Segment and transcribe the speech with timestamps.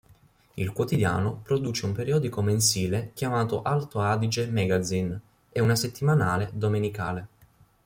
[0.57, 7.27] Il quotidiano produce un periodico mensile chiamato "Alto Adige magazine", e una settimanale domenicale.